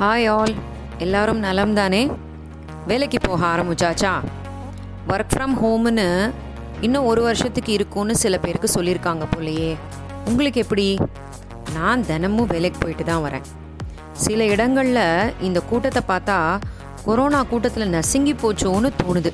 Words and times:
Hi 0.00 0.26
all 0.26 0.54
எல்லாரும் 0.98 1.38
நலம் 1.38 1.74
தானே 1.74 2.10
வேலைக்கு 2.86 3.18
போக 3.20 3.46
ஆரம்பிச்சாச்சா? 3.46 4.10
ஒர்க் 5.08 5.32
ஃப்ரம் 5.36 5.54
ஹோம்னு 5.62 6.32
இன்னும் 6.80 7.04
ஒரு 7.04 7.22
வருஷத்துக்கு 7.22 7.72
இருக்கும்னு 7.72 8.16
சில 8.16 8.38
பேருக்கு 8.38 8.68
சொல்லியிருக்காங்க 8.74 9.26
போலையே. 9.36 9.76
உங்களுக்கு 10.24 10.60
எப்படி? 10.60 10.98
நான் 11.72 12.06
தினமும் 12.06 12.46
வேலைக்கு 12.46 12.78
போயிட்டு 12.78 13.04
தான் 13.04 13.24
வரேன். 13.24 13.42
சில 14.12 14.44
இடங்களில் 14.44 15.32
இந்த 15.40 15.60
கூட்டத்தை 15.60 16.02
பார்த்தா 16.08 16.60
கொரோனா 17.04 17.42
கூட்டத்தில் 17.42 17.88
நசுங்கி 17.88 18.32
போச்சோன்னு 18.32 18.90
தோணுது. 19.02 19.32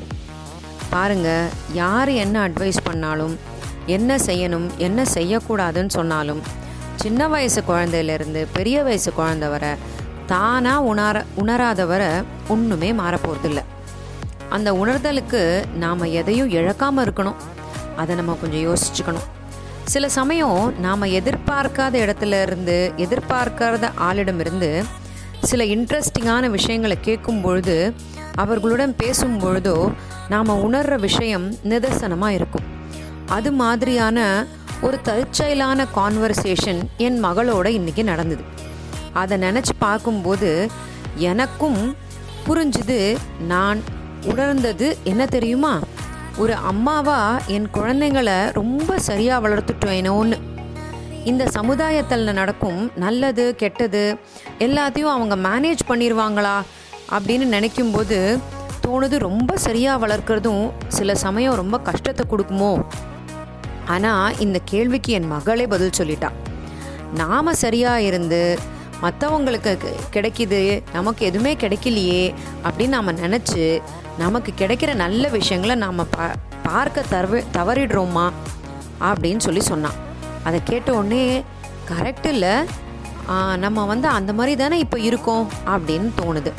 பாருங்கள் 0.90 1.48
யார் 1.72 2.08
என்ன 2.08 2.48
அட்வைஸ் 2.48 2.84
பண்ணாலும் 2.84 3.38
என்ன 3.86 4.16
செய்யணும் 4.16 4.76
என்ன 4.76 5.02
செய்யக்கூடாதுன்னு 5.14 5.88
சொன்னாலும் 5.88 6.42
சின்ன 6.94 7.28
வயசு 7.28 7.62
குழந்தையிலேருந்து 7.68 8.46
பெரிய 8.52 8.82
வயசு 8.82 9.12
குழந்தை 9.12 9.48
வர 9.48 9.76
தானாக 10.32 10.88
உணர 10.90 11.16
உணராதவரை 11.42 12.10
ஒன்றுமே 12.48 12.90
மாறப்போகிறதில்ல 12.92 13.60
அந்த 14.48 14.68
உணர்தலுக்கு 14.72 15.42
நாம் 15.82 16.10
எதையும் 16.20 16.50
இழக்காமல் 16.50 17.04
இருக்கணும். 17.06 17.38
அதை 17.96 18.12
நம்ம 18.18 18.36
கொஞ்சம் 18.40 18.64
யோசிச்சுக்கணும். 18.66 19.28
சில 19.84 20.08
சமயம் 20.16 20.58
நாம் 20.80 21.12
எதிர்பார்க்காத 21.18 21.94
இடத்துல 22.04 22.40
இருந்து 22.46 22.76
எதிர்பார்க்காத 22.96 23.90
ஆளிடமிருந்து 24.08 24.70
சில 25.50 25.64
இன்ட்ரெஸ்டிங்கான 25.74 26.50
விஷயங்களை 26.50 26.96
கேட்கும் 27.00 27.40
பொழுது 27.40 27.76
அவர்களுடன் 28.34 28.94
பேசும் 28.96 29.36
பொழுதோ 29.40 29.76
நாம் 30.28 30.58
உணர்கிற 30.66 30.96
விஷயம் 31.08 31.46
நிதர்சனமாக 31.70 32.36
இருக்கும். 32.38 32.66
அது 33.26 33.50
மாதிரியான 33.62 34.18
ஒரு 34.80 34.98
தற்செயலான 35.02 35.86
கான்வர்சேஷன் 35.96 36.80
என் 36.96 37.18
மகளோட 37.24 37.66
இன்றைக்கி 37.78 38.02
நடந்தது. 38.02 38.44
அதை 39.12 39.38
நினச்சி 39.38 39.74
பார்க்கும்போது 39.78 40.70
எனக்கும் 41.14 41.96
புரிஞ்சுது 42.48 43.16
நான் 43.46 43.82
உணர்ந்தது 44.24 44.96
என்ன 45.04 45.26
தெரியுமா? 45.26 45.80
ஒரு 46.36 46.54
அம்மாவா 46.54 47.40
என் 47.46 47.68
குழந்தைங்களை 47.74 48.52
ரொம்ப 48.52 48.98
சரியாக 48.98 49.48
வளர்த்துட்டேனோன்னு 49.48 50.38
இந்த 51.24 51.46
சமுதாயத்தில் 51.46 52.32
நடக்கும் 52.32 52.92
நல்லது 52.96 53.54
கெட்டது 53.56 54.16
எல்லாத்தையும் 54.58 55.12
அவங்க 55.12 55.36
மேனேஜ் 55.36 55.82
பண்ணிடுவாங்களா 55.88 56.62
அப்படின்னு 57.10 57.46
நினைக்கும்போது 57.56 58.38
தோணுது 58.86 59.16
ரொம்ப 59.16 59.56
சரியாக 59.56 60.06
வளர்க்குறதும் 60.06 60.70
சில 60.88 61.14
சமயம் 61.14 61.54
ரொம்ப 61.54 61.80
கஷ்டத்தை 61.80 62.26
கொடுக்குமோ? 62.30 62.84
ஆனால் 63.86 64.38
இந்த 64.38 64.58
கேள்விக்கு 64.64 65.12
என் 65.12 65.26
மகளே 65.26 65.66
பதில் 65.66 65.96
சொல்லிட்டா. 65.98 66.30
நாம் 67.14 67.54
சரியாக 67.54 68.02
இருந்து 68.02 68.58
மற்றவங்களுக்கு 69.02 69.72
கிடைக்கிது 70.12 70.82
நமக்கு 70.92 71.26
எதுவுமே 71.26 71.54
கிடைக்கலையே 71.54 72.34
அப்படின்னு 72.64 72.88
நாம் 72.88 73.16
நினச்சி 73.16 73.82
நமக்கு 74.18 74.52
கிடைக்கிற 74.58 74.94
நல்ல 74.94 75.28
விஷயங்களை 75.28 75.76
நாம் 75.76 76.10
பா 76.10 76.30
பார்க்க 76.62 77.04
தவ 77.08 77.38
தவறிடுறோமா 77.52 78.26
அப்படின்னு 79.00 79.38
சொல்லி 79.38 79.60
சொன்னான். 79.60 79.98
அதை 80.44 80.60
கேட்ட 80.64 80.94
உடனே 80.94 81.42
கரெக்ட் 81.88 82.26
இல்லை. 82.26 82.54
நம்ம 83.56 83.84
வந்து 83.84 84.08
அந்த 84.08 84.32
மாதிரி 84.32 84.56
தானே 84.56 84.78
இப்போ 84.78 84.98
இருக்கோம்? 85.00 85.48
அப்படின்னு 85.66 86.10
தோணுது. 86.20 86.52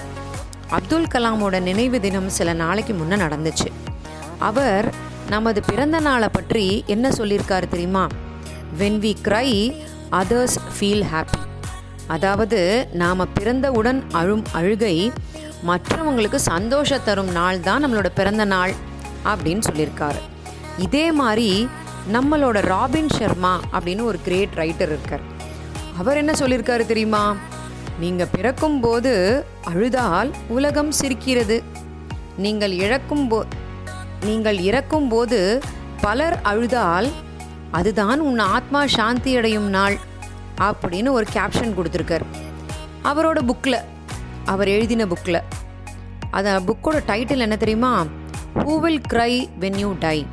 அப்துல் 0.68 1.12
கலாமோட 1.14 1.62
நினைவு 1.62 2.00
தினம் 2.00 2.30
சில 2.30 2.54
நாளைக்கு 2.54 2.94
முன்னே 2.94 3.16
நடந்துச்சு. 3.16 3.70
அவர் 4.38 4.94
நமது 5.30 5.62
பிறந்த 5.62 6.00
நாளை 6.00 6.30
பற்றி 6.32 6.84
என்ன 6.88 7.10
சொல்லியிருக்காரு 7.10 7.68
தெரியுமா? 7.68 8.08
When 8.80 9.00
we 9.06 9.14
cry 9.24 9.50
others 10.12 10.58
feel 10.76 11.06
happy 11.14 11.40
அதாவது 12.08 12.88
நாம் 12.94 13.30
பிறந்தவுடன் 13.34 14.04
அழும் 14.12 14.44
அழுகை 14.52 15.12
மற்றவங்களுக்கு 15.68 16.36
சந்தோஷம் 16.36 17.04
தரும் 17.04 17.32
நாள் 17.32 17.60
தான் 17.60 17.86
நம்மளோட 17.86 18.10
பிறந்த 18.14 18.46
நாள் 18.46 18.74
அப்படின்னு 19.26 19.64
சொல்லியிருக்காரு. 19.70 20.22
இதே 20.78 21.12
மாதிரி 21.12 21.68
நம்மளோட 22.12 22.60
ராபின் 22.62 23.10
சர்மா 23.10 23.60
அப்படின்னு 23.72 24.04
ஒரு 24.04 24.20
கிரேட் 24.24 24.54
ரைட்டர் 24.56 24.92
இருக்கார். 24.94 25.22
அவர் 25.98 26.18
என்ன 26.18 26.32
சொல்லியிருக்காரு 26.32 26.86
தெரியுமா? 26.86 27.36
நீங்கள் 28.00 28.32
பிறக்கும்போது 28.32 29.46
அழுதால் 29.64 30.32
உலகம் 30.48 30.92
சிரிக்கிறது. 30.92 31.64
நீங்கள் 32.38 32.72
இழக்கும் 32.72 33.28
போ 33.28 33.46
நீங்கள் 34.26 34.58
இறக்கும் 34.58 35.08
போது 35.08 35.62
பலர் 36.02 36.42
அழுதால் 36.42 37.12
அதுதான் 37.72 38.20
உன் 38.20 38.40
ஆத்மா 38.40 38.88
சாந்தி 38.88 39.38
அடையும் 39.38 39.70
நாள். 39.70 40.00
அப்படின்னு 40.62 41.10
ஒரு 41.12 41.26
கேப்ஷன் 41.34 41.76
கொடுத்துருக்கார். 41.78 42.26
அவரோட 43.04 43.40
புக்கில் 43.50 43.80
அவர் 44.46 44.68
எழுதின 44.68 45.06
புக்கில் 45.06 45.42
அந்த 46.32 46.60
புக்கோட 46.60 47.00
டைட்டில் 47.08 47.46
என்ன 47.48 47.56
தெரியுமா? 47.56 48.06
Who 48.56 48.80
will 48.80 49.02
cry 49.14 49.48
when 49.60 49.78
you 49.78 49.96
die 50.00 50.26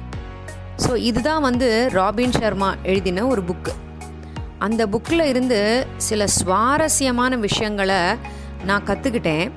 so 0.86 0.96
இதுதான் 0.96 1.42
வந்து 1.42 1.88
ராபின் 1.92 2.32
சர்மா 2.32 2.74
எழுதின 2.82 3.26
ஒரு 3.26 3.42
புக்கு 3.42 3.72
அந்த 4.58 4.86
புக்கில் 4.86 5.22
இருந்து 5.22 5.86
சில 5.96 6.26
சுவாரஸ்யமான 6.26 7.36
விஷயங்களை 7.36 8.00
நான் 8.64 8.84
கற்றுக்கிட்டேன் 8.84 9.50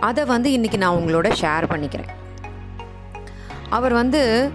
அதை 0.00 0.24
வந்து 0.24 0.50
இன்றைக்கி 0.50 0.76
நான் 0.76 0.96
உங்களோட 0.96 1.28
ஷேர் 1.40 1.66
பண்ணிக்கிறேன். 1.72 2.12
அவர் 3.70 3.92
வந்து 3.92 4.50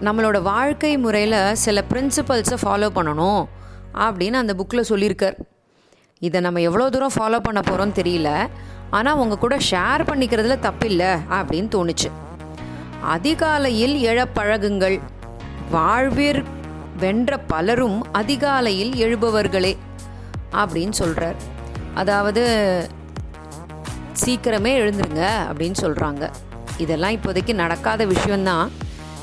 நம்மளோட 0.00 0.42
வாழ்க்கை 0.42 0.98
முறையில் 0.98 1.54
சில 1.54 1.84
பிரின்சிபல்ஸை 1.90 2.58
ஃபாலோ 2.62 2.88
பண்ணணும். 2.98 3.48
அப்படின்னு 3.94 4.40
அந்த 4.42 4.54
புக்கில் 4.58 4.88
சொல்லியிருக்கார். 4.88 5.36
இதை 6.18 6.40
நம்ம 6.40 6.60
எவ்வளோ 6.60 6.88
தூரம் 6.90 7.16
ஃபாலோ 7.16 7.38
பண்ண 7.38 7.60
போகிறோம்னு 7.60 7.98
தெரியல. 8.00 8.48
ஆனால் 8.90 9.16
உங்கள் 9.16 9.38
கூட 9.38 9.56
ஷேர் 9.70 10.02
பண்ணிக்கிறதுல 10.10 10.56
தப்பில்லை 10.66 11.10
அப்படின்னு 11.38 11.70
தோணுச்சு. 11.76 12.10
அதிகாலையில் 13.00 13.94
எழப்பழகுங்கள். 14.10 15.00
வாழ்வீர் 15.72 16.44
வென்ற 16.98 17.38
பலரும் 17.38 18.12
அதிகாலையில் 18.12 18.92
எழுபவர்களே 19.06 19.76
அப்படின்னு 20.52 20.90
சொல்கிறார் 20.90 21.38
அதாவது 21.94 22.42
சீக்கிரமே 24.24 24.72
எழுந்துருங்க 24.82 25.24
அப்படின்னு 25.50 25.78
சொல்கிறாங்க 25.82 26.30
இதெல்லாம் 26.76 27.16
இப்போதைக்கு 27.16 27.54
நடக்காத 27.54 28.04
விஷயந்தான் 28.04 28.70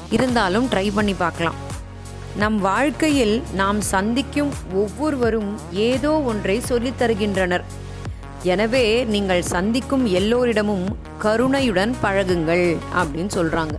இருந்தாலும் 0.09 0.69
ட்ரை 0.71 0.93
பண்ணி 0.93 1.13
பார்க்கலாம். 1.13 1.57
நம் 2.35 2.57
வாழ்க்கையில் 2.59 3.43
நாம் 3.53 3.81
சந்திக்கும் 3.81 4.51
ஒவ்வொருவரும் 4.73 5.59
ஏதோ 5.71 6.11
ஒன்றை 6.11 6.59
சொல்லித் 6.59 6.99
தருகின்றனர். 6.99 7.63
எனவே 8.43 9.05
நீங்கள் 9.05 9.43
சந்திக்கும் 9.43 10.05
எல்லோரிடமும் 10.05 10.97
கருணையுடன் 11.17 11.95
பழகுங்கள் 12.01 12.77
அப்படின்னு 12.99 13.31
சொல்கிறாங்க 13.35 13.75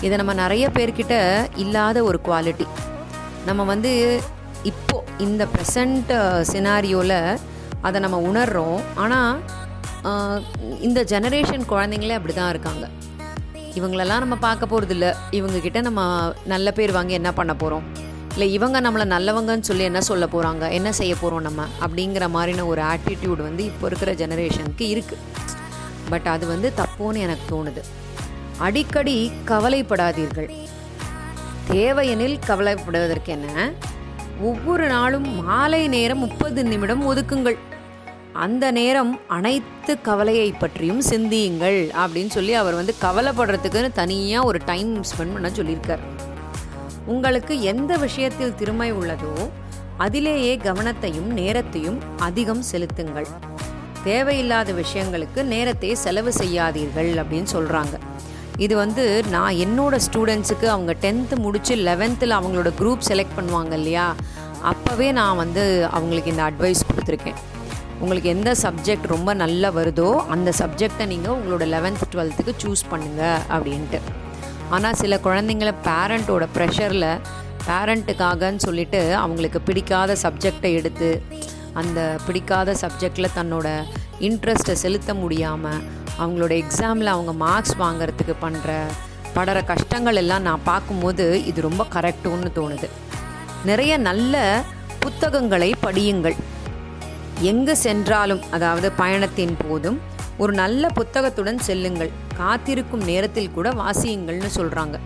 இதை 0.00 0.16
நம்ம 0.16 0.32
நிறைய 0.34 0.68
பேர்கிட்ட 0.68 1.14
இல்லாத 1.56 2.04
ஒரு 2.04 2.20
குவாலிட்டி 2.24 2.66
நம்ம 3.46 3.64
வந்து 3.64 4.20
இப்போ 4.62 5.04
இந்த 5.18 5.46
ப்ரெசண்ட் 5.54 6.10
சினாரியோவில் 6.52 7.38
அதை 7.80 8.00
நம்ம 8.00 8.18
உணர்கிறோம் 8.30 8.80
ஆனால் 8.94 9.42
இந்த 10.80 11.04
ஜெனரேஷன் 11.04 11.68
குழந்தைங்களே 11.68 12.16
அப்படி 12.18 12.34
தான் 12.34 12.50
இருக்காங்க. 12.50 12.88
இவங்களெல்லாம் 13.74 14.18
நம்ம 14.18 14.36
பார்க்க 14.36 14.66
போகிறதில்ல 14.66 15.14
இவங்கக்கிட்ட 15.30 15.82
நம்ம 15.82 16.32
நல்ல 16.44 16.72
பேர் 16.72 16.92
வாங்கி 16.92 17.12
என்ன 17.12 17.32
பண்ண 17.32 17.54
போகிறோம் 17.54 17.82
இல்லை 18.32 18.52
இவங்க 18.52 18.80
நம்மளை 18.80 19.04
நல்லவங்கன்னு 19.14 19.60
சொல்லி 19.60 19.82
என்ன 19.82 20.00
சொல்ல 20.00 20.26
போகிறாங்க 20.26 20.70
என்ன 20.70 20.92
செய்ய 20.92 21.14
போகிறோம் 21.14 21.42
நம்ம? 21.42 21.64
அப்படிங்கிற 21.80 22.26
மாதிரின 22.36 22.66
ஒரு 22.66 22.82
ஆட்டிடியூட் 22.82 23.36
வந்து 23.36 23.64
இப்போ 23.64 23.86
இருக்கிற 23.86 24.14
ஜெனரேஷனுக்கு 24.14 24.78
இருக்குது 24.78 25.16
பட் 26.08 26.26
அது 26.26 26.46
வந்து 26.46 26.72
தப்போன்னு 26.76 27.16
எனக்கு 27.16 27.46
தோணுது. 27.50 27.82
அடிக்கடி 28.58 29.32
கவலைப்படாதீர்கள். 29.46 30.50
தேவையெனில் 31.68 32.38
கவலைப்படுவதற்கு 32.46 33.24
என்ன? 33.24 33.72
ஒவ்வொரு 34.40 34.86
நாளும் 34.86 35.44
மாலை 35.44 35.88
நேரம் 35.88 36.18
முப்பது 36.18 36.64
நிமிடம் 36.64 37.16
ஒதுக்குங்கள். 37.16 37.58
அந்த 38.32 38.70
நேரம் 38.70 39.20
அனைத்து 39.28 40.00
கவலையை 40.00 40.52
பற்றியும் 40.52 41.00
சிந்தியுங்கள் 41.00 41.90
அப்படின்னு 42.02 42.28
சொல்லி 42.28 42.54
அவர் 42.54 42.74
வந்து 42.74 42.94
கவலைப்படுறதுக்குன்னு 43.02 43.92
தனியாக 43.92 44.46
ஒரு 44.46 44.58
டைம் 44.64 45.02
ஸ்பெண்ட் 45.02 45.32
பண்ண 45.32 45.48
சொல்லியிருக்கார். 45.48 46.04
உங்களுக்கு 47.06 47.62
எந்த 47.62 47.96
விஷயத்தில் 47.96 48.54
திறமை 48.54 48.92
உள்ளதோ 48.92 49.50
அதிலேயே 49.96 50.56
கவனத்தையும் 50.56 51.30
நேரத்தையும் 51.40 51.98
அதிகம் 52.18 52.62
செலுத்துங்கள். 52.62 53.28
தேவையில்லாத 54.04 54.72
விஷயங்களுக்கு 54.72 55.42
நேரத்தை 55.42 55.94
செலவு 55.94 56.32
செய்யாதீர்கள் 56.32 57.10
அப்படின்னு 57.22 57.48
சொல்கிறாங்க 57.56 57.98
இது 58.58 58.76
வந்து 58.76 59.22
நான் 59.30 59.54
என்னோட 59.54 59.98
ஸ்டூடெண்ட்ஸுக்கு 60.06 60.66
அவங்க 60.66 60.94
டென்த்து 61.00 61.36
முடித்து 61.36 61.76
லெவன்த்தில் 61.76 62.38
அவங்களோட 62.38 62.70
குரூப் 62.80 63.06
செலக்ட் 63.08 63.36
பண்ணுவாங்க 63.36 63.72
இல்லையா? 63.72 64.14
அப்போவே 64.72 65.12
நான் 65.12 65.36
வந்து 65.36 65.88
அவங்களுக்கு 65.90 66.30
இந்த 66.30 66.42
அட்வைஸ் 66.50 66.88
கொடுத்துருக்கேன். 66.90 67.40
உங்களுக்கு 68.02 68.30
எந்த 68.36 68.50
சப்ஜெக்ட் 68.62 69.06
ரொம்ப 69.12 69.30
நல்லா 69.42 69.68
வருதோ 69.76 70.08
அந்த 70.34 70.50
சப்ஜெக்டை 70.60 71.04
நீங்கள் 71.12 71.34
உங்களோட 71.36 71.64
லெவன்த் 71.74 72.02
டுவெல்த்துக்கு 72.12 72.52
சூஸ் 72.62 72.82
பண்ணுங்கள் 72.92 73.40
அப்படின்ட்டு. 73.54 73.98
ஆனால் 74.74 74.98
சில 75.02 75.16
குழந்தைங்கள 75.26 75.70
பேரண்ட்டோட 75.88 76.44
ப்ரெஷரில் 76.56 77.08
பேரண்ட்டுக்காகன்னு 77.68 78.62
சொல்லிட்டு 78.66 79.00
அவங்களுக்கு 79.22 79.60
பிடிக்காத 79.68 80.16
சப்ஜெக்டை 80.24 80.70
எடுத்து 80.80 81.10
அந்த 81.80 81.98
பிடிக்காத 82.26 82.70
சப்ஜெக்டில் 82.82 83.34
தன்னோட 83.38 83.68
இன்ட்ரெஸ்ட்டை 84.28 84.74
செலுத்த 84.84 85.14
முடியாமல் 85.22 85.80
அவங்களோட 86.22 86.52
எக்ஸாமில் 86.62 87.12
அவங்க 87.14 87.32
மார்க்ஸ் 87.44 87.76
வாங்குறதுக்கு 87.84 88.34
பண்ணுற 88.44 88.70
படுற 89.36 89.58
கஷ்டங்கள் 89.72 90.20
எல்லாம் 90.22 90.46
நான் 90.48 90.66
பார்க்கும்போது 90.70 91.26
இது 91.50 91.60
ரொம்ப 91.68 91.86
கரெக்டுன்னு 91.94 92.50
தோணுது. 92.58 92.88
நிறைய 93.70 93.92
நல்ல 94.08 94.34
புத்தகங்களை 95.04 95.70
படியுங்கள். 95.86 96.36
எங்கு 97.50 97.74
சென்றாலும் 97.76 98.42
அதாவது 98.56 98.88
பயணத்தின் 99.00 99.56
போதும் 99.64 99.98
ஒரு 100.42 100.52
நல்ல 100.60 100.84
புத்தகத்துடன் 100.98 101.60
செல்லுங்கள். 101.68 102.10
காத்திருக்கும் 102.40 103.04
நேரத்தில் 103.10 103.54
கூட 103.56 103.70
வாசியுங்கள்னு 103.80 104.50
சொல்கிறாங்க 104.58 104.98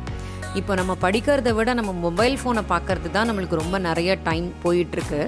இப்போ 0.58 0.72
நம்ம 0.80 0.92
படிக்கிறத 1.04 1.50
விட 1.56 1.70
நம்ம 1.78 1.92
மொபைல் 2.04 2.36
ஃபோனை 2.40 2.62
பார்க்கறது 2.72 3.08
தான் 3.16 3.28
நம்மளுக்கு 3.28 3.60
ரொம்ப 3.62 3.78
நிறைய 3.88 4.10
டைம் 4.28 4.46
போயிட்டுருக்கு. 4.64 5.20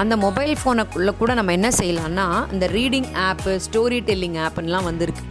அந்த 0.00 0.14
மொபைல் 0.24 0.54
ஃபோனுக்குள்ளே 0.60 1.12
கூட 1.20 1.30
நம்ம 1.38 1.52
என்ன 1.58 1.68
செய்யலாம்னா 1.78 2.26
இந்த 2.54 2.66
ரீடிங் 2.76 3.08
ஆப்பு 3.28 3.52
ஸ்டோரி 3.66 3.98
டெல்லிங் 4.08 4.38
ஆப்புன்னெலாம் 4.44 4.88
வந்திருக்கு. 4.90 5.24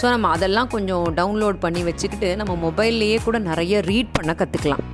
ஸோ 0.00 0.04
நம்ம 0.14 0.28
அதெல்லாம் 0.36 0.70
கொஞ்சம் 0.74 1.06
டவுன்லோட் 1.18 1.58
பண்ணி 1.64 1.82
வச்சுக்கிட்டு 1.88 2.30
நம்ம 2.40 2.52
மொபைல்லையே 2.66 3.18
கூட 3.26 3.38
நிறைய 3.50 3.80
ரீட் 3.90 4.14
பண்ண 4.18 4.34
கற்றுக்கலாம் 4.40 4.84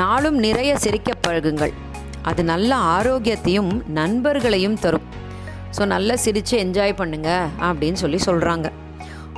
நாளும் 0.00 0.38
நிறைய 0.46 0.72
சிரிக்க 0.84 1.12
பழகுங்கள். 1.26 1.72
அது 2.30 2.42
நல்ல 2.52 2.70
ஆரோக்கியத்தையும் 2.96 3.72
நண்பர்களையும் 3.98 4.78
தரும். 4.84 5.06
ஸோ 5.76 5.82
நல்லா 5.94 6.14
சிரித்து 6.24 6.54
என்ஜாய் 6.64 6.94
பண்ணுங்க 7.00 7.30
அப்படின்னு 7.68 8.00
சொல்லி 8.02 8.18
சொல்கிறாங்க 8.28 8.68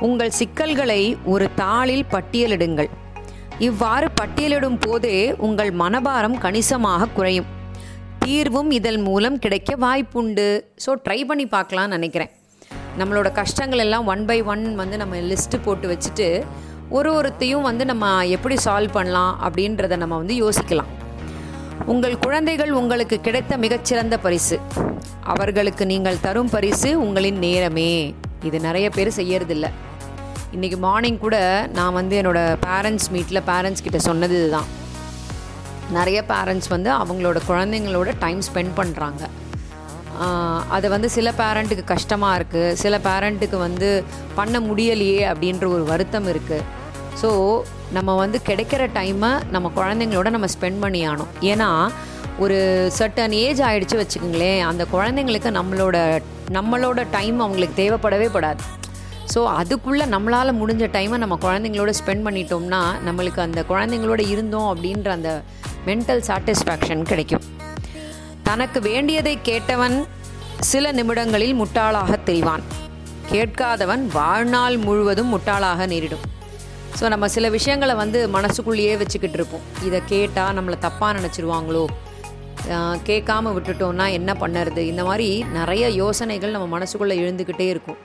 உங்கள் 0.05 0.35
சிக்கல்களை 0.39 1.01
ஒரு 1.33 1.45
தாளில் 1.61 2.05
பட்டியலிடுங்கள். 2.13 2.89
இவ்வாறு 3.67 4.07
பட்டியலிடும் 4.19 4.79
போதே 4.85 5.17
உங்கள் 5.47 5.71
மனபாரம் 5.81 6.37
கணிசமாக 6.45 7.11
குறையும். 7.17 7.49
தீர்வும் 8.23 8.71
இதன் 8.77 9.01
மூலம் 9.07 9.37
கிடைக்க 9.43 9.71
வாய்ப்புண்டு. 9.85 10.47
ஸோ 10.85 10.93
ட்ரை 11.05 11.19
பண்ணி 11.29 11.45
பார்க்கலாம்னு 11.55 11.95
நினைக்கிறேன். 11.97 12.33
நம்மளோட 12.99 13.29
கஷ்டங்கள் 13.39 13.83
எல்லாம் 13.85 14.05
ஒன் 14.13 14.25
பை 14.29 14.39
ஒன் 14.51 14.65
வந்து 14.81 14.97
நம்ம 15.01 15.23
லிஸ்ட்டு 15.31 15.63
போட்டு 15.65 15.87
வச்சுட்டு 15.93 16.27
ஒரு 16.97 17.09
ஒருத்தையும் 17.17 17.67
வந்து 17.69 17.83
நம்ம 17.91 18.05
எப்படி 18.35 18.55
சால்வ் 18.65 18.95
பண்ணலாம் 18.97 19.33
அப்படின்றத 19.45 19.95
நம்ம 20.03 20.17
வந்து 20.21 20.35
யோசிக்கலாம். 20.43 20.91
உங்கள் 21.93 22.21
குழந்தைகள் 22.23 22.71
உங்களுக்கு 22.79 23.17
கிடைத்த 23.25 23.53
மிகச்சிறந்த 23.63 24.15
பரிசு. 24.25 24.57
அவர்களுக்கு 25.31 25.83
நீங்கள் 25.91 26.21
தரும் 26.25 26.51
பரிசு 26.53 26.89
உங்களின் 27.05 27.39
நேரமே. 27.45 27.91
இது 28.47 28.57
நிறைய 28.67 28.87
பேர் 28.95 29.11
செய்யறதில்ல. 29.19 29.67
இன்றைக்கி 30.55 30.77
மார்னிங் 30.85 31.21
கூட 31.25 31.37
நான் 31.77 31.97
வந்து 31.99 32.15
என்னோடய 32.21 32.57
பேரண்ட்ஸ் 32.65 33.09
மீட்டில் 33.15 33.45
பேரண்ட்ஸ் 33.51 33.85
கிட்ட 33.85 33.99
சொன்னது 34.09 34.35
இதுதான் 34.39 34.69
நிறைய 35.97 36.19
பேரண்ட்ஸ் 36.33 36.69
வந்து 36.75 36.89
அவங்களோட 37.01 37.39
குழந்தைங்களோட 37.49 38.11
டைம் 38.23 38.41
ஸ்பெண்ட் 38.47 38.73
பண்ணுறாங்க 38.79 39.23
அது 40.75 40.87
வந்து 40.95 41.07
சில 41.17 41.29
பேரண்ட்டுக்கு 41.41 41.85
கஷ்டமாக 41.93 42.37
இருக்குது 42.39 42.75
சில 42.83 42.97
பேரண்ட்டுக்கு 43.07 43.57
வந்து 43.67 43.89
பண்ண 44.35 44.59
முடியலையே 44.59 45.23
அப்படின்ற 45.31 45.65
ஒரு 45.75 45.83
வருத்தம் 45.91 46.29
இருக்குது 46.33 46.65
ஸோ 47.21 47.29
நம்ம 47.91 48.15
வந்து 48.15 48.41
கிடைக்கிற 48.45 48.89
டைமை 48.93 49.41
நம்ம 49.49 49.71
குழந்தைங்களோட 49.75 50.29
நம்ம 50.29 50.47
ஸ்பெண்ட் 50.47 50.79
பண்ணி 50.79 51.07
ஆனோம் 51.07 51.31
ஏன்னா 51.41 51.89
ஒரு 52.39 52.57
சர்டன் 52.97 53.31
ஏஜ் 53.31 53.61
ஆகிடுச்சு 53.61 53.99
வச்சுக்கோங்களேன் 54.01 54.61
அந்த 54.61 54.85
குழந்தைங்களுக்கு 54.91 55.51
நம்மளோட 55.59 56.21
நம்மளோட 56.51 57.05
டைம் 57.11 57.39
அவங்களுக்கு 57.39 57.81
தேவைப்படவே 57.83 58.27
படாது. 58.33 58.63
ஸோ 59.33 59.45
அதுக்குள்ளே 59.45 60.05
நம்மளால் 60.05 60.57
முடிஞ்ச 60.61 60.83
டைமை 60.95 61.17
நம்ம 61.17 61.37
குழந்தைங்களோட 61.41 61.93
ஸ்பெண்ட் 61.99 62.25
பண்ணிட்டோம்னா 62.27 62.81
நம்மளுக்கு 63.05 63.39
அந்த 63.39 63.63
குழந்தைங்களோட 63.69 64.19
இருந்தோம் 64.27 64.75
அப்படின்ற 64.75 65.09
அந்த 65.09 65.43
மென்டல் 65.85 66.23
சாட்டிஸ்ஃபேக்ஷன் 66.27 67.01
கிடைக்கும். 67.01 67.43
தனக்கு 68.43 68.81
வேண்டியதை 68.81 69.39
கேட்டவன் 69.43 70.05
சில 70.59 70.91
நிமிடங்களில் 70.91 71.59
முட்டாளாக 71.61 72.17
தெரிவான். 72.25 72.63
கேட்காதவன் 73.31 74.07
வாழ்நாள் 74.07 74.77
முழுவதும் 74.77 75.37
முட்டாளாக 75.37 75.87
நேரிடும். 75.87 76.34
ஸோ 76.99 77.05
நம்ம 77.13 77.27
சில 77.35 77.45
விஷயங்களை 77.55 77.93
வந்து 78.01 78.19
மனசுக்குள்ளேயே 78.35 78.93
வச்சுக்கிட்டு 79.01 79.37
இருப்போம். 79.39 79.63
இதை 79.87 79.99
கேட்டால் 80.11 80.55
நம்மளை 80.57 80.77
தப்பாக 80.85 81.11
நினச்சிருவாங்களோ? 81.17 81.85
கேட்காம 83.09 83.51
விட்டுட்டோம்னா 83.55 84.05
என்ன 84.17 84.31
பண்ணுறது? 84.43 84.81
இந்த 84.91 85.03
மாதிரி 85.09 85.27
நிறைய 85.57 85.85
யோசனைகள் 86.01 86.53
நம்ம 86.55 86.67
மனசுக்குள்ளே 86.75 87.15
எழுந்துக்கிட்டே 87.23 87.67
இருக்கும். 87.73 87.99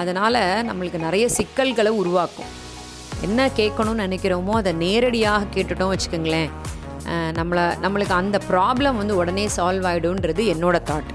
அதனால் 0.00 0.40
நம்மளுக்கு 0.68 0.98
நிறைய 1.06 1.24
சிக்கல்களை 1.38 1.92
உருவாக்கும். 2.02 2.50
என்ன 3.26 3.48
கேட்கணும்னு 3.58 4.04
நினைக்கிறோமோ 4.06 4.52
அதை 4.60 4.72
நேரடியாக 4.84 5.48
கேட்டுட்டோம் 5.54 5.92
வச்சுக்கோங்களேன். 5.94 6.50
நம்மளை 7.38 7.64
நம்மளுக்கு 7.84 8.14
அந்த 8.22 8.36
ப்ராப்ளம் 8.50 8.98
வந்து 9.00 9.14
உடனே 9.20 9.44
சால்வ் 9.56 9.86
ஆகிடும்ன்றது 9.90 10.42
என்னோடய 10.54 10.86
தாட் 10.90 11.10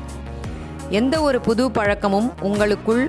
எந்த 0.99 1.15
ஒரு 1.27 1.37
புது 1.47 1.63
பழக்கமும் 1.77 2.29
உங்களுக்குள் 2.47 3.03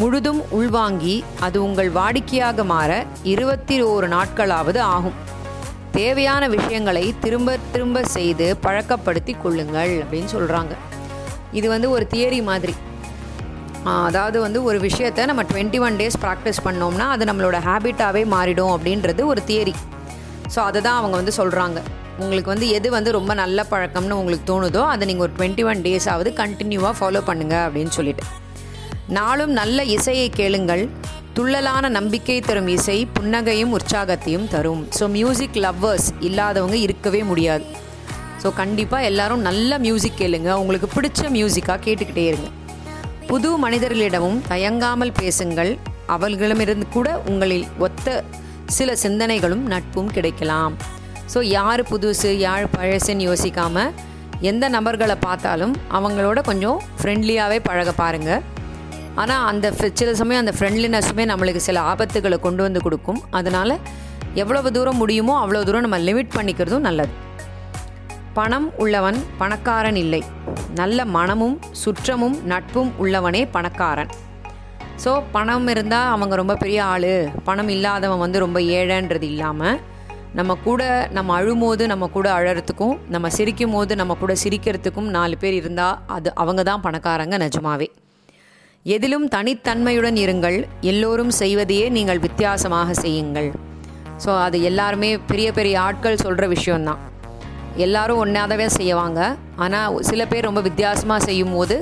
முழுதும் 0.00 0.40
உள்வாங்கி 0.58 1.14
அது 1.46 1.58
உங்கள் 1.66 1.90
வாடிக்கையாக 1.98 2.64
மாற 2.72 2.90
இருபத்தி 3.32 3.76
ஓரு 3.92 4.06
நாட்களாவது 4.14 4.80
ஆகும். 4.96 5.16
தேவையான 5.96 6.42
விஷயங்களை 6.54 7.04
திரும்ப 7.22 7.54
திரும்ப 7.74 8.02
செய்து 8.16 8.46
பழக்கப்படுத்தி 8.64 9.34
கொள்ளுங்கள் 9.44 9.94
அப்படின்னு 10.02 10.30
சொல்கிறாங்க 10.34 10.74
இது 11.58 11.66
வந்து 11.74 11.88
ஒரு 11.96 12.04
தியரி 12.12 12.40
மாதிரி. 12.50 12.74
அதாவது 14.06 14.38
வந்து 14.44 14.60
ஒரு 14.68 14.78
விஷயத்த 14.86 15.26
நம்ம 15.30 15.42
டுவெண்ட்டி 15.50 15.78
ஒன் 15.86 15.98
டேஸ் 16.00 16.20
ப்ராக்டிஸ் 16.24 16.64
பண்ணோம்னா 16.66 17.06
அது 17.16 17.24
நம்மளோட 17.30 17.58
ஹேபிட்டாகவே 17.66 18.22
மாறிடும் 18.34 18.72
அப்படின்றது 18.76 19.24
ஒரு 19.32 19.42
தியரி. 19.50 19.74
ஸோ 20.54 20.58
அதை 20.68 20.80
தான் 20.86 20.98
அவங்க 21.00 21.14
வந்து 21.20 21.34
சொல்கிறாங்க 21.40 21.78
உங்களுக்கு 22.22 22.52
வந்து 22.54 22.68
எது 22.78 22.88
வந்து 22.96 23.10
ரொம்ப 23.18 23.32
நல்ல 23.42 23.64
பழக்கம்னு 23.72 24.18
உங்களுக்கு 24.22 24.46
தோணுதோ 24.52 24.82
அதை 24.94 25.06
நீங்கள் 25.10 25.26
ஒரு 25.28 25.34
டுவெண்ட்டி 25.38 25.64
ஒன் 25.70 25.84
டேஸாவது 25.86 26.32
கண்டினியூவாக 26.42 26.94
ஃபாலோ 27.00 27.22
பண்ணுங்கள் 27.30 27.64
அப்படின்னு 27.68 27.94
சொல்லிட்டு. 27.98 28.24
நாளும் 29.14 29.52
நல்ல 29.58 29.78
இசையை 29.96 30.28
கேளுங்கள். 30.30 30.88
துள்ளலான 31.36 31.88
நம்பிக்கை 31.88 32.36
தரும் 32.40 32.66
இசை 32.66 32.96
புன்னகையும் 33.16 33.74
உற்சாகத்தையும் 33.76 34.48
தரும். 34.54 34.88
ஸோ 34.98 35.04
மியூசிக் 35.16 35.58
லவ்வர்ஸ் 35.64 36.08
இல்லாதவங்க 36.28 36.76
இருக்கவே 36.86 37.22
முடியாது. 37.22 37.64
ஸோ 38.42 38.50
கண்டிப்பாக 38.60 39.08
எல்லாரும் 39.10 39.44
நல்ல 39.48 39.78
மியூசிக் 39.84 40.18
கேளுங்க. 40.20 40.50
உங்களுக்கு 40.62 40.88
பிடிச்ச 40.96 41.30
மியூசிக்காக 41.36 41.78
கேட்டுக்கிட்டே 41.86 42.24
இருங்க. 42.30 42.50
புது 43.26 43.50
மனிதர்களிடமும் 43.64 44.40
தயங்காமல் 44.48 45.14
பேசுங்கள். 45.20 45.78
அவர்களிடமிருந்து 46.16 46.88
கூட 46.96 47.08
உங்களில் 47.30 47.66
ஒத்த 47.78 48.24
சில 48.78 48.96
சிந்தனைகளும் 49.04 49.64
நட்பும் 49.74 50.12
கிடைக்கலாம். 50.18 50.76
ஸோ 51.32 51.38
யார் 51.58 51.82
புதுசு 51.92 52.32
யார் 52.38 52.66
பழசுன்னு 52.76 53.28
யோசிக்காமல் 53.30 53.94
எந்த 54.40 54.68
நபர்களை 54.68 55.16
பார்த்தாலும் 55.28 55.76
அவங்களோட 55.98 56.38
கொஞ்சம் 56.50 56.78
ஃப்ரெண்ட்லியாகவே 56.98 57.58
பழக 57.68 57.92
பாருங்கள் 58.02 58.42
ஆனால் 59.22 59.44
அந்த 59.50 59.66
சில 60.00 60.10
சமயம் 60.20 60.42
அந்த 60.44 60.54
ஃப்ரெண்ட்லினஸுமே 60.56 61.24
நம்மளுக்கு 61.32 61.62
சில 61.68 61.78
ஆபத்துகளை 61.92 62.38
கொண்டு 62.46 62.62
வந்து 62.66 62.80
கொடுக்கும். 62.86 63.20
அதனால் 63.38 63.74
எவ்வளவு 64.42 64.68
தூரம் 64.76 65.00
முடியுமோ 65.02 65.34
அவ்வளோ 65.44 65.62
தூரம் 65.68 65.86
நம்ம 65.86 65.98
லிமிட் 66.08 66.36
பண்ணிக்கிறதும் 66.36 66.86
நல்லது. 66.88 67.14
பணம் 68.38 68.68
உள்ளவன் 68.84 69.18
பணக்காரன் 69.40 69.98
இல்லை. 70.04 70.22
நல்ல 70.80 70.98
மனமும் 71.16 71.56
சுற்றமும் 71.82 72.36
நட்பும் 72.52 72.90
உள்ளவனே 73.02 73.42
பணக்காரன். 73.56 74.10
ஸோ 75.02 75.10
பணம் 75.34 75.68
இருந்தால் 75.72 76.10
அவங்க 76.14 76.34
ரொம்ப 76.40 76.54
பெரிய 76.62 76.80
ஆள். 76.92 77.12
பணம் 77.48 77.70
இல்லாதவன் 77.76 78.22
வந்து 78.24 78.38
ரொம்ப 78.44 78.58
ஏழைன்றது 78.78 79.26
இல்லாமல் 79.32 79.78
நம்ம 80.38 80.54
கூட 80.68 80.82
நம்ம 81.16 81.34
அழும்போது 81.40 81.82
நம்ம 81.92 82.06
கூட 82.16 82.28
அழறதுக்கும் 82.38 82.96
நம்ம 83.14 83.26
சிரிக்கும் 83.36 83.74
போது 83.76 83.92
நம்ம 84.00 84.16
கூட 84.22 84.32
சிரிக்கிறதுக்கும் 84.42 85.08
நாலு 85.16 85.36
பேர் 85.42 85.56
இருந்தால் 85.60 86.00
அது 86.16 86.28
அவங்க 86.42 86.62
தான் 86.70 86.84
பணக்காரங்க 86.86 87.38
நிஜமாவே. 87.44 87.88
எதிலும் 88.94 89.26
தனித்தன்மையுடன் 89.34 90.18
இருங்கள். 90.24 90.58
எல்லோரும் 90.90 91.32
செய்வதையே 91.38 91.86
நீங்கள் 91.96 92.20
வித்தியாசமாக 92.24 92.94
செய்யுங்கள். 93.04 93.48
ஸோ 94.24 94.30
அது 94.44 94.56
எல்லாருமே 94.68 95.10
பெரிய 95.30 95.48
பெரிய 95.56 95.74
ஆட்கள் 95.86 96.22
சொல்கிற 96.24 96.44
விஷயந்தான் 96.54 97.00
எல்லாரும் 97.84 98.20
ஒன்றாதவே 98.24 98.68
செய்வாங்க. 98.78 99.20
ஆனால் 99.64 99.96
சில 100.10 100.20
பேர் 100.32 100.48
ரொம்ப 100.48 100.60
வித்தியாசமாக 100.68 101.26
செய்யும் 101.28 101.54
போது 101.56 101.78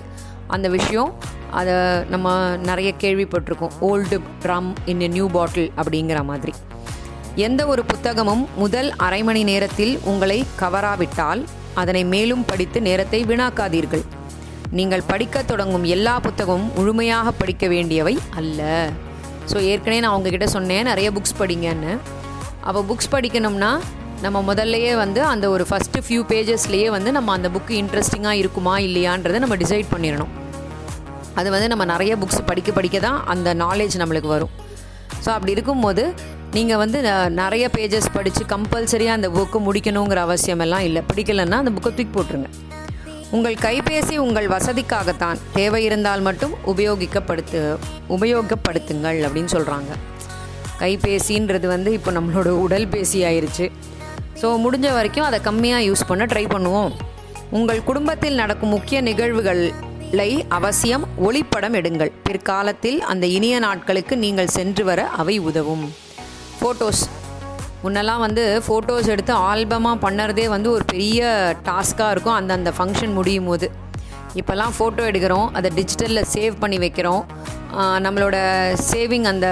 அந்த 0.54 0.66
விஷயம் 0.76 1.12
அதை 1.58 1.74
நம்ம 2.12 2.32
நிறைய 2.70 2.90
கேள்விப்பட்டிருக்கோம். 3.02 3.76
Old 3.90 4.16
drum 4.44 4.70
in 4.92 5.04
a 5.06 5.10
new 5.16 5.26
bottle 5.36 5.70
அப்படிங்கிற 5.80 6.20
மாதிரி. 6.30 6.54
எந்த 7.46 7.62
ஒரு 7.72 7.82
புத்தகமும் 7.90 8.44
முதல் 8.62 8.90
அரை 9.06 9.22
மணி 9.28 9.44
நேரத்தில் 9.52 9.94
உங்களை 10.10 10.40
கவராவிட்டால் 10.62 11.42
அதனை 11.82 12.02
மேலும் 12.16 12.44
படித்து 12.50 12.80
நேரத்தை 12.88 13.20
வீணாக்காதீர்கள். 13.30 14.04
நீங்கள் 14.78 15.02
படிக்க 15.10 15.42
தொடங்கும் 15.50 15.84
எல்லா 15.94 16.12
புத்தகமும் 16.24 16.70
முழுமையாக 16.76 17.32
படிக்க 17.40 17.64
வேண்டியவை 17.72 18.14
அல்ல. 18.40 18.60
ஸோ 19.50 19.56
ஏற்கனவே 19.70 19.98
நான் 20.04 20.14
உங்ககிட்ட 20.16 20.46
சொன்னேன் 20.54 20.88
நிறைய 20.90 21.08
புக்ஸ் 21.16 21.36
படிங்கன்னு. 21.40 21.92
அப்போ 22.68 22.80
புக்ஸ் 22.88 23.12
படிக்கணும்னா 23.14 23.70
நம்ம 24.24 24.38
முதல்லையே 24.48 24.92
வந்து 25.02 25.20
அந்த 25.32 25.46
ஒரு 25.54 25.64
ஃபஸ்ட்டு 25.70 26.02
ஃபியூ 26.06 26.22
பேஜஸ்லேயே 26.32 26.88
வந்து 26.96 27.10
நம்ம 27.16 27.32
அந்த 27.38 27.48
புக்கு 27.54 27.72
இன்ட்ரெஸ்டிங்காக 27.82 28.40
இருக்குமா 28.42 28.74
இல்லையான்றதை 28.86 29.40
நம்ம 29.44 29.58
டிசைட் 29.62 29.88
பண்ணிடணும். 29.94 30.32
அது 31.40 31.48
வந்து 31.54 31.68
நம்ம 31.72 31.84
நிறைய 31.94 32.12
புக்ஸ் 32.22 32.42
படிக்க 32.50 32.72
படிக்க 32.78 32.98
தான் 33.06 33.18
அந்த 33.34 33.48
நாலேஜ் 33.64 33.96
நம்மளுக்கு 34.02 34.30
வரும். 34.36 34.52
ஸோ 35.24 35.28
அப்படி 35.36 35.52
இருக்கும்போது 35.56 36.04
நீங்கள் 36.56 36.80
வந்து 36.84 36.98
நிறைய 37.42 37.64
பேஜஸ் 37.76 38.14
படித்து 38.16 38.42
கம்பல்சரியாக 38.54 39.18
அந்த 39.18 39.28
புக்கு 39.36 39.60
முடிக்கணுங்கிற 39.68 40.20
அவசியமெல்லாம் 40.28 40.86
இல்லை. 40.88 41.02
பிடிக்கலன்னா 41.10 41.58
அந்த 41.62 41.72
புக்கை 41.76 41.90
தூக்கி 41.98 42.12
போட்டுருங்க. 42.16 42.50
உங்கள் 43.34 43.56
கைபேசி 43.64 44.14
உங்கள் 44.24 44.48
வசதிக்காகத்தான். 44.54 45.38
தேவை 45.56 45.80
இருந்தால் 45.86 46.22
மட்டும் 46.26 46.52
உபயோகிக்கப்படுத்து 46.72 47.60
உபயோகப்படுத்துங்கள் 48.16 49.18
அப்படின்னு 49.26 49.52
சொல்கிறாங்க 49.54 49.92
கைபேசின்றது 50.82 51.66
வந்து 51.72 51.90
இப்போ 51.98 52.10
நம்மளோட 52.16 52.50
உடல் 52.64 52.86
பேசி 52.94 53.18
ஆயிடுச்சு 53.28 53.66
ஸோ 54.40 54.48
முடிஞ்ச 54.64 54.86
வரைக்கும் 54.98 55.26
அதை 55.28 55.38
கம்மியாக 55.48 55.86
யூஸ் 55.88 56.08
பண்ண 56.10 56.22
ட்ரை 56.32 56.44
பண்ணுவோம். 56.54 56.92
உங்கள் 57.58 57.82
குடும்பத்தில் 57.88 58.40
நடக்கும் 58.42 58.72
முக்கிய 58.76 59.00
நிகழ்வுகளை 59.08 60.30
அவசியம் 60.58 61.04
ஒளிப்படம் 61.26 61.76
எடுங்கள். 61.80 62.14
பிற்காலத்தில் 62.26 62.98
அந்த 63.12 63.24
இனிய 63.36 63.58
நாட்களுக்கு 63.66 64.16
நீங்கள் 64.24 64.54
சென்று 64.58 64.84
வர 64.90 65.02
அவை 65.22 65.36
உதவும். 65.50 65.84
ஃபோட்டோஸ் 66.58 67.04
முன்னெல்லாம் 67.84 68.22
வந்து 68.24 68.42
ஃபோட்டோஸ் 68.66 69.08
எடுத்து 69.14 69.32
ஆல்பமாக 69.48 69.96
பண்ணுறதே 70.04 70.44
வந்து 70.54 70.68
ஒரு 70.76 70.84
பெரிய 70.92 71.22
டாஸ்க்காக 71.66 72.12
இருக்கும். 72.14 72.36
அந்த 72.40 72.52
அந்த 72.58 72.70
ஃபங்க்ஷன் 72.76 73.12
முடியும் 73.18 73.48
போது. 73.50 73.66
இப்போல்லாம் 74.40 74.72
ஃபோட்டோ 74.76 75.02
எடுக்கிறோம். 75.10 75.48
அதை 75.58 75.68
டிஜிட்டலில் 75.78 76.28
சேவ் 76.34 76.54
பண்ணி 76.62 76.78
வைக்கிறோம். 76.84 77.22
நம்மளோட 78.06 78.36
சேவிங் 78.90 79.26
அந்த 79.32 79.48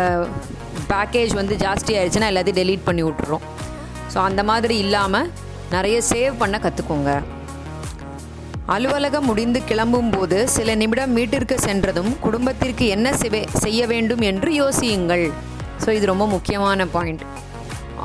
பேக்கேஜ் 0.93 1.35
வந்து 1.41 1.55
ஜாஸ்தி 1.65 1.93
ஆயிடுச்சுன்னா 1.99 2.31
எல்லாத்தையும் 2.33 2.61
டெலீட் 2.63 2.89
பண்ணி 2.89 3.05
விட்டுறோம். 3.09 3.45
ஸோ 4.15 4.19
அந்த 4.29 4.43
மாதிரி 4.51 4.75
இல்லாமல் 4.87 5.29
நிறைய 5.77 5.99
சேவ் 6.13 6.35
பண்ண 6.43 6.57
கற்றுக்கோங்க 6.65 7.13
அலுவலகம் 8.75 9.29
முடிந்து 9.31 9.61
கிளம்பும் 9.71 10.11
போது 10.17 10.37
சில 10.57 10.75
நிமிடம் 10.83 11.15
வீட்டிற்கு 11.19 11.57
சென்றதும் 11.69 12.13
குடும்பத்திற்கு 12.27 12.85
என்ன 12.97 13.09
செய்ய 13.65 13.81
வேண்டும் 13.93 14.23
என்று 14.33 14.51
யோசியுங்கள். 14.63 15.25
ஸோ 15.85 15.89
இது 15.99 16.07
ரொம்ப 16.13 16.27
முக்கியமான 16.37 16.87
பாயிண்ட் 16.97 17.25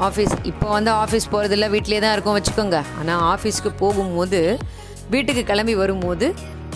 ஆஃபீஸ் 0.05 0.33
இப்போ 0.51 0.67
வந்து 0.75 0.91
ஆஃபீஸ் 1.03 1.27
போகிறதில்ல 1.33 1.67
வீட்டிலே 1.73 1.99
தான் 2.03 2.13
இருக்கும் 2.15 2.35
வச்சுக்கோங்க. 2.37 2.77
ஆனால் 2.99 3.21
ஆஃபீஸ்க்கு 3.33 3.69
போகும்போது 3.81 4.39
வீட்டுக்கு 5.13 5.43
கிளம்பி 5.51 5.75
வரும்போது 5.81 6.27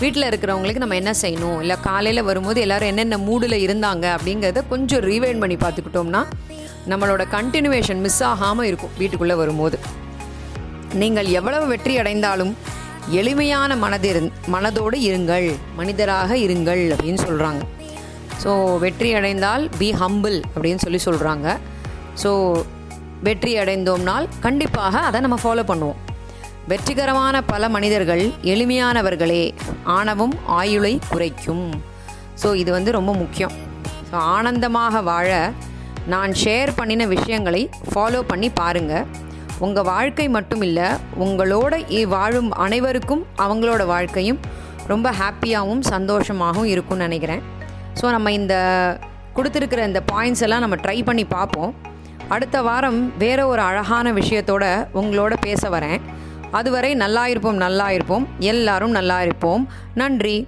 வீட்டில் 0.02 0.28
இருக்கிறவங்களுக்கு 0.30 0.84
நம்ம 0.84 0.98
என்ன 1.02 1.12
செய்யணும்? 1.22 1.58
இல்லை 1.64 1.76
காலையில் 1.88 2.28
வரும்போது 2.30 2.60
எல்லோரும் 2.66 2.92
என்னென்ன 2.92 3.18
மூடில் 3.28 3.58
இருந்தாங்க 3.66 4.06
அப்படிங்கிறத 4.16 4.62
கொஞ்சம் 4.74 5.04
ரீவைண்ட் 5.10 5.42
பண்ணி 5.44 5.58
பார்த்துக்கிட்டோம்னா 5.64 6.22
நம்மளோட 6.92 7.24
கண்டினியூவேஷன் 7.36 8.02
மிஸ் 8.06 8.22
ஆகாமல் 8.32 8.68
இருக்கும் 8.70 8.94
வீட்டுக்குள்ளே 9.02 9.36
வரும்போது. 9.42 9.80
நீங்கள் 11.02 11.30
எவ்வளவு 11.40 11.66
வெற்றி 11.74 11.94
அடைந்தாலும் 12.04 12.54
எளிமையான 13.20 13.76
மனதிரு 13.84 14.22
மனதோடு 14.54 14.98
இருங்கள் 15.10 15.48
மனிதராக 15.78 16.32
இருங்கள் 16.48 16.84
அப்படின்னு 16.96 17.22
சொல்கிறாங்க 17.28 17.62
ஸோ 18.44 18.52
வெற்றி 18.84 19.10
அடைந்தால் 19.18 19.64
பி 19.80 19.88
ஹம்பிள் 20.02 20.38
அப்படின்னு 20.54 20.84
சொல்லி 20.86 21.00
சொல்கிறாங்க 21.08 21.48
ஸோ 22.22 22.32
வெற்றி 23.22 23.58
அடைந்தோம்னால் 23.58 24.28
கண்டிப்பாக 24.40 25.00
அதை 25.00 25.22
நம்ம 25.22 25.38
ஃபாலோ 25.44 25.64
பண்ணுவோம். 25.68 26.00
வெற்றிகரமான 26.68 27.42
பல 27.42 27.70
மனிதர்கள் 27.70 28.34
எளிமையானவர்களே 28.42 29.52
ஆணவம் 29.84 30.34
ஆயுளை 30.46 31.00
குறைக்கும். 31.10 31.82
ஸோ 32.44 32.56
இது 32.56 32.72
வந்து 32.72 32.92
ரொம்ப 32.92 33.14
முக்கியம். 33.14 33.52
ஸோ 34.12 34.16
ஆனந்தமாக 34.16 35.02
வாழ 35.02 35.54
நான் 36.08 36.32
ஷேர் 36.32 36.76
பண்ணின 36.76 37.06
விஷயங்களை 37.06 37.70
ஃபாலோ 37.96 38.22
பண்ணி 38.22 38.50
பாருங்கள் 38.50 39.06
உங்கள் 39.60 39.84
வாழ்க்கை 39.84 40.30
மட்டும் 40.30 40.62
இல்லை 40.62 40.88
உங்களோட 41.20 41.78
இ- 41.90 42.08
வாழும் 42.08 42.52
அனைவருக்கும் 42.52 43.26
அவங்களோட 43.38 43.86
வாழ்க்கையும் 43.86 44.40
ரொம்ப 44.88 45.12
ஹாப்பியாகவும் 45.12 45.84
சந்தோஷமாகவும் 45.90 46.64
இருக்கும்னு 46.64 47.04
நினைக்கிறேன். 47.04 47.42
ஸோ 48.02 48.10
நம்ம 48.10 48.32
இந்த 48.32 48.56
கொடுத்துருக்கிற 49.36 49.86
இந்த 49.86 50.04
பாயிண்ட்ஸ் 50.12 50.42
எல்லாம் 50.42 50.60
நம்ம 50.60 50.76
ட்ரை 50.76 51.06
பண்ணி 51.06 51.26
பார்ப்போம். 51.26 51.76
அடுத்த 52.34 52.58
வாரம் 52.62 53.00
வேற 53.18 53.40
ஒரு 53.48 53.62
அழகான 53.62 54.12
விஷயத்தோட 54.14 54.66
உங்களோட 54.94 55.34
பேச 55.42 55.70
வரேன். 55.70 56.02
அதுவரை 56.52 56.92
நல்லா 56.96 57.28
இருப்போம் 57.28 57.56
நல்லா 57.56 57.92
இருப்போம் 57.92 58.28
எல்லாரும் 58.40 58.92
நல்லா 58.92 59.18
இருப்போம் 59.22 59.64
நன்றி. 59.94 60.48